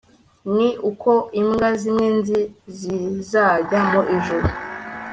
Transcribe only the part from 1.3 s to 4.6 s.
imbwa zimwe nzi zizajya mu ijuru